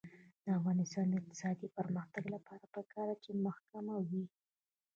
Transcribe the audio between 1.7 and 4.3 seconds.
پرمختګ لپاره پکار ده چې محکمه وي.